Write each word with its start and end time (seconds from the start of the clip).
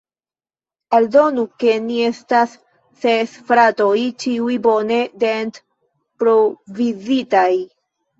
Aldonu, 0.99 1.41
ke 1.63 1.73
ni 1.89 1.99
estas 2.05 2.55
ses 3.01 3.35
fratoj, 3.49 3.89
ĉiuj 4.23 4.55
bone 4.69 4.97
dent-provizitaj. 5.25 7.47